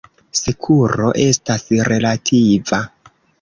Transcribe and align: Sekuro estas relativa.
Sekuro 0.37 1.09
estas 1.25 1.67
relativa. 1.91 2.81